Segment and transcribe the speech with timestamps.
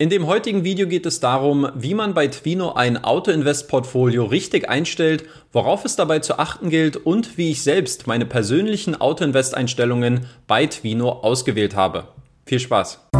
[0.00, 5.24] In dem heutigen Video geht es darum, wie man bei Twino ein Auto-Invest-Portfolio richtig einstellt,
[5.52, 11.10] worauf es dabei zu achten gilt und wie ich selbst meine persönlichen Auto-Invest-Einstellungen bei Twino
[11.10, 12.04] ausgewählt habe.
[12.46, 13.10] Viel Spaß!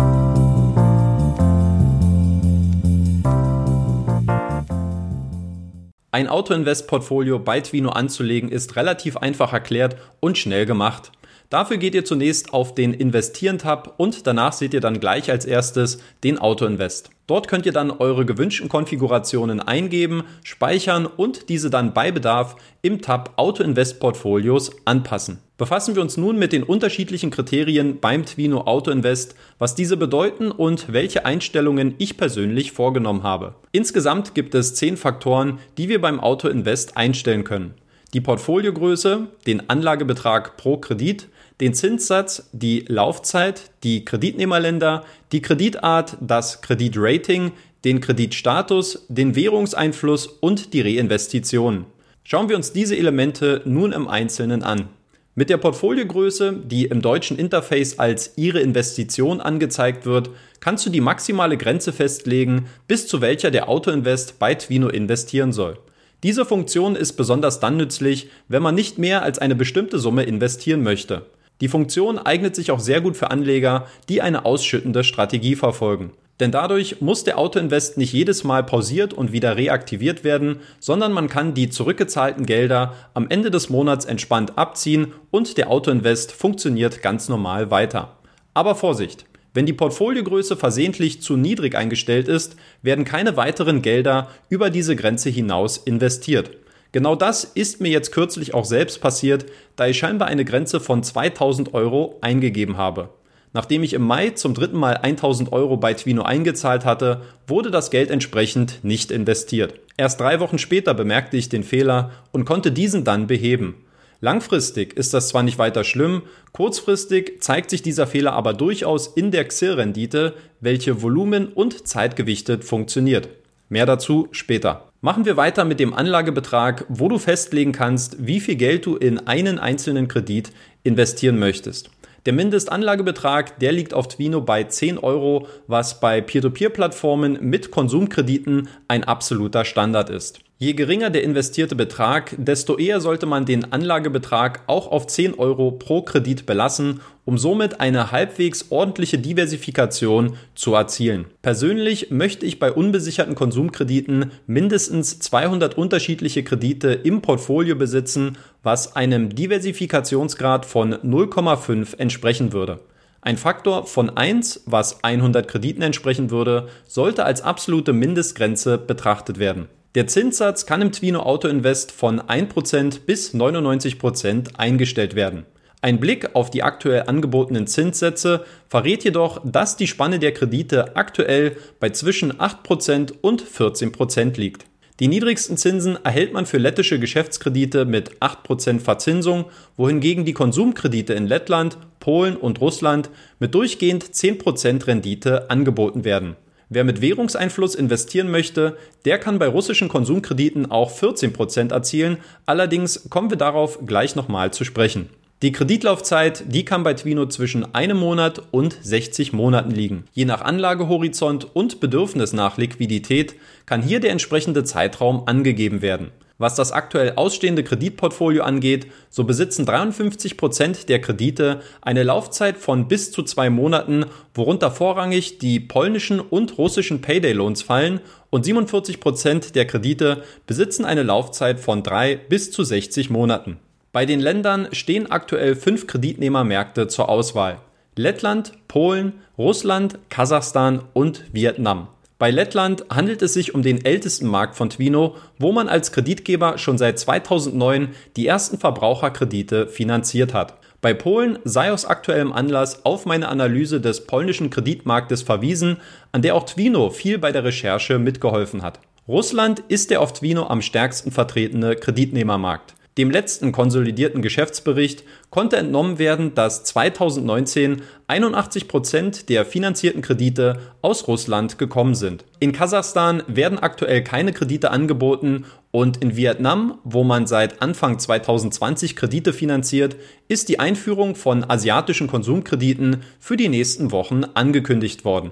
[6.13, 11.13] Ein Auto-Invest-Portfolio bei Twino anzulegen ist relativ einfach erklärt und schnell gemacht.
[11.51, 15.99] Dafür geht ihr zunächst auf den Investieren-Tab und danach seht ihr dann gleich als erstes
[16.23, 17.11] den Auto-Invest.
[17.27, 23.03] Dort könnt ihr dann eure gewünschten Konfigurationen eingeben, speichern und diese dann bei Bedarf im
[23.03, 25.39] Tab Auto-Invest Portfolios anpassen.
[25.59, 30.53] Befassen wir uns nun mit den unterschiedlichen Kriterien beim Twino Auto Invest, was diese bedeuten
[30.53, 33.57] und welche Einstellungen ich persönlich vorgenommen habe.
[33.73, 37.75] Insgesamt gibt es zehn Faktoren, die wir beim Auto Invest einstellen können.
[38.13, 41.29] Die Portfoliogröße, den Anlagebetrag pro Kredit,
[41.61, 47.53] den Zinssatz, die Laufzeit, die Kreditnehmerländer, die Kreditart, das Kreditrating,
[47.85, 51.87] den Kreditstatus, den Währungseinfluss und die Reinvestition.
[52.25, 54.89] Schauen wir uns diese Elemente nun im Einzelnen an.
[55.37, 61.01] Mit der Portfoliogröße, die im deutschen Interface als Ihre Investition angezeigt wird, kannst du die
[61.01, 65.79] maximale Grenze festlegen, bis zu welcher der Autoinvest bei Twino investieren soll.
[66.23, 70.83] Diese Funktion ist besonders dann nützlich, wenn man nicht mehr als eine bestimmte Summe investieren
[70.83, 71.27] möchte.
[71.61, 76.13] Die Funktion eignet sich auch sehr gut für Anleger, die eine ausschüttende Strategie verfolgen.
[76.41, 81.29] Denn dadurch muss der Autoinvest nicht jedes Mal pausiert und wieder reaktiviert werden, sondern man
[81.29, 87.29] kann die zurückgezahlten Gelder am Ende des Monats entspannt abziehen und der Autoinvest funktioniert ganz
[87.29, 88.17] normal weiter.
[88.55, 89.27] Aber Vorsicht!
[89.53, 95.29] Wenn die Portfoliogröße versehentlich zu niedrig eingestellt ist, werden keine weiteren Gelder über diese Grenze
[95.29, 96.51] hinaus investiert.
[96.93, 101.03] Genau das ist mir jetzt kürzlich auch selbst passiert, da ich scheinbar eine Grenze von
[101.03, 103.11] 2000 Euro eingegeben habe.
[103.53, 107.91] Nachdem ich im Mai zum dritten Mal 1000 Euro bei Twino eingezahlt hatte, wurde das
[107.91, 109.75] Geld entsprechend nicht investiert.
[109.97, 113.85] Erst drei Wochen später bemerkte ich den Fehler und konnte diesen dann beheben.
[114.23, 116.23] Langfristig ist das zwar nicht weiter schlimm,
[116.53, 123.31] kurzfristig zeigt sich dieser Fehler aber durchaus in der XIR-Rendite, welche volumen- und zeitgewichtet funktioniert.
[123.71, 124.91] Mehr dazu später.
[125.01, 129.27] Machen wir weiter mit dem Anlagebetrag, wo du festlegen kannst, wie viel Geld du in
[129.27, 130.53] einen einzelnen Kredit
[130.83, 131.91] investieren möchtest.
[132.27, 139.05] Der Mindestanlagebetrag, der liegt auf Twino bei 10 Euro, was bei Peer-to-Peer-Plattformen mit Konsumkrediten ein
[139.05, 140.41] absoluter Standard ist.
[140.63, 145.71] Je geringer der investierte Betrag, desto eher sollte man den Anlagebetrag auch auf 10 Euro
[145.71, 151.25] pro Kredit belassen, um somit eine halbwegs ordentliche Diversifikation zu erzielen.
[151.41, 159.35] Persönlich möchte ich bei unbesicherten Konsumkrediten mindestens 200 unterschiedliche Kredite im Portfolio besitzen, was einem
[159.35, 162.81] Diversifikationsgrad von 0,5 entsprechen würde.
[163.23, 169.69] Ein Faktor von 1, was 100 Krediten entsprechen würde, sollte als absolute Mindestgrenze betrachtet werden.
[169.97, 175.47] Der Zinssatz kann im Twino Auto Invest von 1% bis 99% eingestellt werden.
[175.83, 181.57] Ein Blick auf die aktuell angebotenen Zinssätze verrät jedoch, dass die Spanne der Kredite aktuell
[181.81, 184.65] bei zwischen 8% und 14% liegt.
[185.01, 189.47] Die niedrigsten Zinsen erhält man für lettische Geschäftskredite mit 8% Verzinsung,
[189.77, 196.37] wohingegen die Konsumkredite in Lettland, Polen und Russland mit durchgehend 10% Rendite angeboten werden.
[196.73, 203.29] Wer mit Währungseinfluss investieren möchte, der kann bei russischen Konsumkrediten auch 14% erzielen, allerdings kommen
[203.29, 205.11] wir darauf gleich nochmal zu sprechen.
[205.43, 210.05] Die Kreditlaufzeit, die kann bei Twino zwischen einem Monat und 60 Monaten liegen.
[210.13, 216.11] Je nach Anlagehorizont und Bedürfnis nach Liquidität kann hier der entsprechende Zeitraum angegeben werden.
[216.37, 222.87] Was das aktuell ausstehende Kreditportfolio angeht, so besitzen 53 Prozent der Kredite eine Laufzeit von
[222.87, 229.01] bis zu zwei Monaten, worunter vorrangig die polnischen und russischen Payday Loans fallen und 47
[229.01, 233.57] Prozent der Kredite besitzen eine Laufzeit von drei bis zu 60 Monaten.
[233.93, 237.59] Bei den Ländern stehen aktuell fünf Kreditnehmermärkte zur Auswahl.
[237.97, 241.89] Lettland, Polen, Russland, Kasachstan und Vietnam.
[242.17, 246.57] Bei Lettland handelt es sich um den ältesten Markt von Twino, wo man als Kreditgeber
[246.57, 250.55] schon seit 2009 die ersten Verbraucherkredite finanziert hat.
[250.81, 255.79] Bei Polen sei aus aktuellem Anlass auf meine Analyse des polnischen Kreditmarktes verwiesen,
[256.13, 258.79] an der auch Twino viel bei der Recherche mitgeholfen hat.
[259.09, 262.75] Russland ist der auf Twino am stärksten vertretene Kreditnehmermarkt.
[263.01, 271.09] Dem letzten konsolidierten Geschäftsbericht konnte entnommen werden, dass 2019 81 Prozent der finanzierten Kredite aus
[271.09, 272.27] Russland gekommen sind.
[272.41, 278.97] In Kasachstan werden aktuell keine Kredite angeboten und in Vietnam, wo man seit Anfang 2020
[278.97, 279.97] Kredite finanziert,
[280.29, 285.31] ist die Einführung von asiatischen Konsumkrediten für die nächsten Wochen angekündigt worden.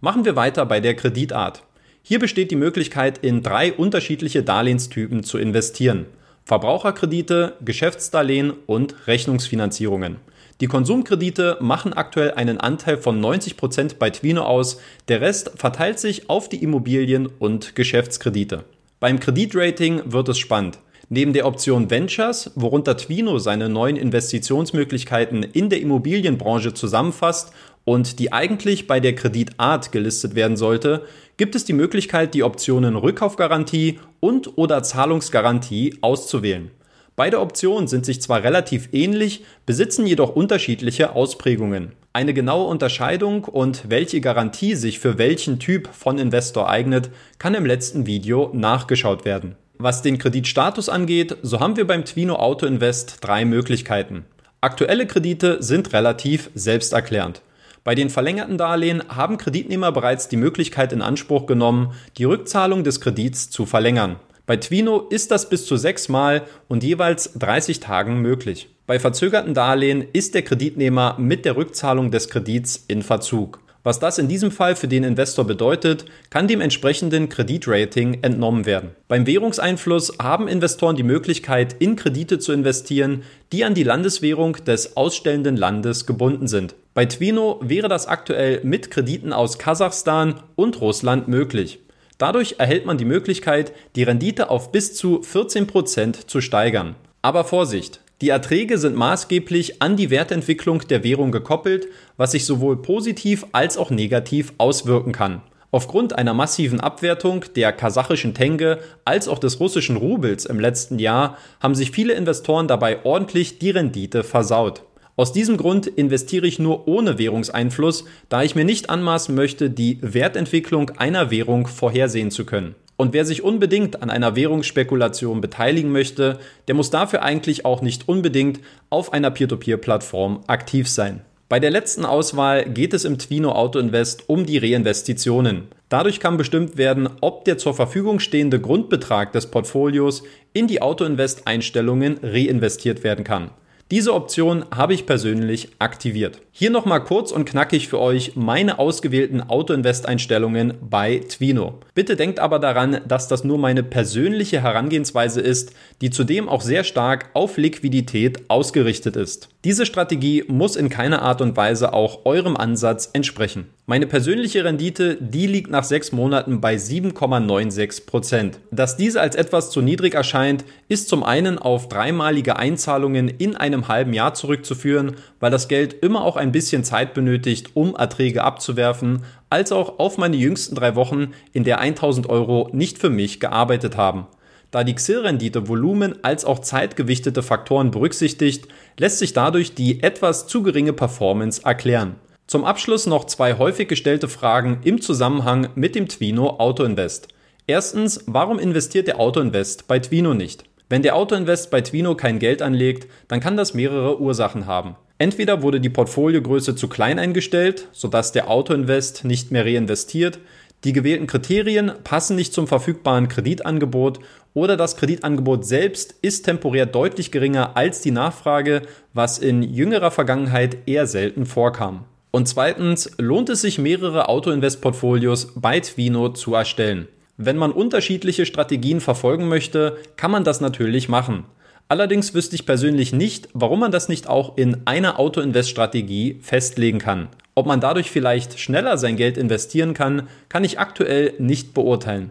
[0.00, 1.64] Machen wir weiter bei der Kreditart.
[2.00, 6.06] Hier besteht die Möglichkeit, in drei unterschiedliche Darlehenstypen zu investieren.
[6.44, 10.16] Verbraucherkredite, Geschäftsdarlehen und Rechnungsfinanzierungen.
[10.60, 14.78] Die Konsumkredite machen aktuell einen Anteil von 90 Prozent bei Twino aus,
[15.08, 18.64] der Rest verteilt sich auf die Immobilien- und Geschäftskredite.
[19.00, 20.78] Beim Kreditrating wird es spannend.
[21.08, 27.52] Neben der Option Ventures, worunter Twino seine neuen Investitionsmöglichkeiten in der Immobilienbranche zusammenfasst
[27.84, 31.04] und die eigentlich bei der Kreditart gelistet werden sollte,
[31.36, 36.70] gibt es die Möglichkeit, die Optionen Rückkaufgarantie und oder Zahlungsgarantie auszuwählen.
[37.16, 41.92] Beide Optionen sind sich zwar relativ ähnlich, besitzen jedoch unterschiedliche Ausprägungen.
[42.12, 47.66] Eine genaue Unterscheidung und welche Garantie sich für welchen Typ von Investor eignet, kann im
[47.66, 49.56] letzten Video nachgeschaut werden.
[49.76, 54.24] Was den Kreditstatus angeht, so haben wir beim Twino Auto Invest drei Möglichkeiten.
[54.60, 57.42] Aktuelle Kredite sind relativ selbsterklärend.
[57.82, 63.00] Bei den verlängerten Darlehen haben Kreditnehmer bereits die Möglichkeit in Anspruch genommen, die Rückzahlung des
[63.00, 64.16] Kredits zu verlängern.
[64.44, 68.68] Bei Twino ist das bis zu sechsmal und jeweils 30 Tagen möglich.
[68.86, 73.60] Bei verzögerten Darlehen ist der Kreditnehmer mit der Rückzahlung des Kredits in Verzug.
[73.82, 78.90] Was das in diesem Fall für den Investor bedeutet, kann dem entsprechenden Kreditrating entnommen werden.
[79.08, 83.22] Beim Währungseinfluss haben Investoren die Möglichkeit, in Kredite zu investieren,
[83.52, 86.74] die an die Landeswährung des ausstellenden Landes gebunden sind.
[87.00, 91.78] Bei Twino wäre das aktuell mit Krediten aus Kasachstan und Russland möglich.
[92.18, 96.96] Dadurch erhält man die Möglichkeit, die Rendite auf bis zu 14 Prozent zu steigern.
[97.22, 98.02] Aber Vorsicht!
[98.20, 101.86] Die Erträge sind maßgeblich an die Wertentwicklung der Währung gekoppelt,
[102.18, 105.40] was sich sowohl positiv als auch negativ auswirken kann.
[105.70, 111.38] Aufgrund einer massiven Abwertung der kasachischen Tenge als auch des russischen Rubels im letzten Jahr
[111.60, 114.82] haben sich viele Investoren dabei ordentlich die Rendite versaut.
[115.20, 119.98] Aus diesem Grund investiere ich nur ohne Währungseinfluss, da ich mir nicht anmaßen möchte, die
[120.00, 122.74] Wertentwicklung einer Währung vorhersehen zu können.
[122.96, 126.38] Und wer sich unbedingt an einer Währungsspekulation beteiligen möchte,
[126.68, 131.20] der muss dafür eigentlich auch nicht unbedingt auf einer Peer-to-Peer-Plattform aktiv sein.
[131.50, 135.64] Bei der letzten Auswahl geht es im Twino Auto Invest um die Reinvestitionen.
[135.90, 140.22] Dadurch kann bestimmt werden, ob der zur Verfügung stehende Grundbetrag des Portfolios
[140.54, 143.50] in die Auto Invest Einstellungen reinvestiert werden kann.
[143.90, 146.38] Diese Option habe ich persönlich aktiviert.
[146.52, 151.80] Hier nochmal kurz und knackig für euch meine ausgewählten Auto-Invest-Einstellungen bei Twino.
[151.92, 155.72] Bitte denkt aber daran, dass das nur meine persönliche Herangehensweise ist,
[156.02, 159.48] die zudem auch sehr stark auf Liquidität ausgerichtet ist.
[159.64, 163.70] Diese Strategie muss in keiner Art und Weise auch eurem Ansatz entsprechen.
[163.90, 168.60] Meine persönliche Rendite, die liegt nach sechs Monaten bei 7,96 Prozent.
[168.70, 173.88] Dass diese als etwas zu niedrig erscheint, ist zum einen auf dreimalige Einzahlungen in einem
[173.88, 179.24] halben Jahr zurückzuführen, weil das Geld immer auch ein bisschen Zeit benötigt, um Erträge abzuwerfen,
[179.48, 183.96] als auch auf meine jüngsten drei Wochen, in der 1000 Euro nicht für mich gearbeitet
[183.96, 184.28] haben.
[184.70, 188.68] Da die XIL-Rendite Volumen als auch zeitgewichtete Faktoren berücksichtigt,
[189.00, 192.14] lässt sich dadurch die etwas zu geringe Performance erklären.
[192.50, 197.28] Zum Abschluss noch zwei häufig gestellte Fragen im Zusammenhang mit dem Twino Auto Invest.
[197.68, 200.64] Erstens, warum investiert der Auto Invest bei Twino nicht?
[200.88, 204.96] Wenn der Auto Invest bei Twino kein Geld anlegt, dann kann das mehrere Ursachen haben.
[205.18, 210.40] Entweder wurde die Portfoliogröße zu klein eingestellt, sodass der Auto Invest nicht mehr reinvestiert,
[210.82, 214.18] die gewählten Kriterien passen nicht zum verfügbaren Kreditangebot
[214.54, 218.82] oder das Kreditangebot selbst ist temporär deutlich geringer als die Nachfrage,
[219.14, 222.06] was in jüngerer Vergangenheit eher selten vorkam.
[222.30, 227.08] Und zweitens lohnt es sich, mehrere Autoinvest-Portfolios bei Twino zu erstellen.
[227.36, 231.44] Wenn man unterschiedliche Strategien verfolgen möchte, kann man das natürlich machen.
[231.88, 237.28] Allerdings wüsste ich persönlich nicht, warum man das nicht auch in einer Autoinvest-Strategie festlegen kann.
[237.56, 242.30] Ob man dadurch vielleicht schneller sein Geld investieren kann, kann ich aktuell nicht beurteilen.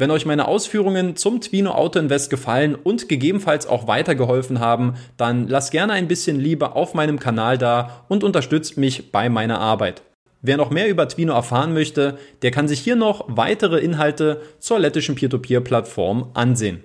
[0.00, 5.46] Wenn euch meine Ausführungen zum Twino Auto Invest gefallen und gegebenenfalls auch weitergeholfen haben, dann
[5.46, 10.00] lasst gerne ein bisschen Liebe auf meinem Kanal da und unterstützt mich bei meiner Arbeit.
[10.40, 14.78] Wer noch mehr über Twino erfahren möchte, der kann sich hier noch weitere Inhalte zur
[14.78, 16.82] lettischen Peer-to-Peer-Plattform ansehen.